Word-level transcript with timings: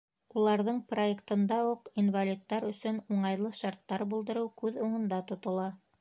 Уларҙың 0.39 0.79
проектында 0.93 1.59
уҡ 1.73 1.91
инвалидтар 2.03 2.67
өсөн 2.71 2.99
уңайлы 3.17 3.55
шарттар 3.61 4.05
булдырыу 4.15 4.51
күҙ 4.63 4.85
уңында 4.87 5.25
тотола. 5.33 5.73